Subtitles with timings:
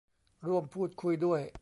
[0.47, 1.41] ร่วมพูดคุยด้วย